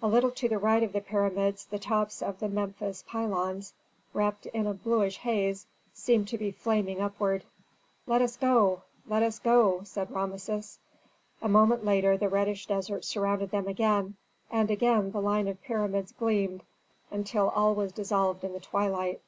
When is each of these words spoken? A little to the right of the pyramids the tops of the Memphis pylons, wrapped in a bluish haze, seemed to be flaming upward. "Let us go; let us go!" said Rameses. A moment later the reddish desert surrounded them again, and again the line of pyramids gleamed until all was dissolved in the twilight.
A 0.00 0.06
little 0.06 0.30
to 0.30 0.48
the 0.48 0.56
right 0.60 0.84
of 0.84 0.92
the 0.92 1.00
pyramids 1.00 1.64
the 1.64 1.80
tops 1.80 2.22
of 2.22 2.38
the 2.38 2.48
Memphis 2.48 3.02
pylons, 3.08 3.74
wrapped 4.12 4.46
in 4.46 4.68
a 4.68 4.72
bluish 4.72 5.18
haze, 5.18 5.66
seemed 5.92 6.28
to 6.28 6.38
be 6.38 6.52
flaming 6.52 7.00
upward. 7.00 7.42
"Let 8.06 8.22
us 8.22 8.36
go; 8.36 8.82
let 9.08 9.24
us 9.24 9.40
go!" 9.40 9.80
said 9.82 10.12
Rameses. 10.12 10.78
A 11.42 11.48
moment 11.48 11.84
later 11.84 12.16
the 12.16 12.28
reddish 12.28 12.66
desert 12.66 13.04
surrounded 13.04 13.50
them 13.50 13.66
again, 13.66 14.14
and 14.48 14.70
again 14.70 15.10
the 15.10 15.20
line 15.20 15.48
of 15.48 15.60
pyramids 15.60 16.12
gleamed 16.12 16.62
until 17.10 17.48
all 17.48 17.74
was 17.74 17.90
dissolved 17.90 18.44
in 18.44 18.52
the 18.52 18.60
twilight. 18.60 19.22